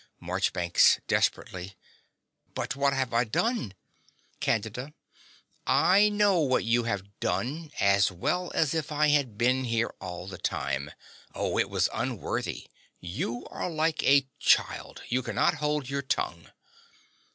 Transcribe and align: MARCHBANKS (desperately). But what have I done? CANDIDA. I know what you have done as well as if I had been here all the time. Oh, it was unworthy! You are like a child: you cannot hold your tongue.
MARCHBANKS 0.19 0.99
(desperately). 1.05 1.75
But 2.55 2.75
what 2.75 2.91
have 2.93 3.13
I 3.13 3.23
done? 3.23 3.75
CANDIDA. 4.39 4.95
I 5.67 6.09
know 6.09 6.39
what 6.39 6.63
you 6.65 6.85
have 6.85 7.19
done 7.19 7.71
as 7.79 8.11
well 8.11 8.51
as 8.55 8.73
if 8.73 8.91
I 8.91 9.09
had 9.09 9.37
been 9.37 9.65
here 9.65 9.93
all 10.01 10.25
the 10.25 10.39
time. 10.39 10.89
Oh, 11.35 11.59
it 11.59 11.69
was 11.69 11.87
unworthy! 11.93 12.65
You 12.99 13.45
are 13.51 13.69
like 13.69 14.01
a 14.01 14.27
child: 14.39 15.03
you 15.07 15.21
cannot 15.21 15.57
hold 15.61 15.87
your 15.87 16.01
tongue. 16.01 16.49